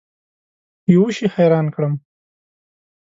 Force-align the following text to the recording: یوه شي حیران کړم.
یوه 0.93 1.09
شي 1.15 1.27
حیران 1.35 1.65
کړم. 1.75 1.93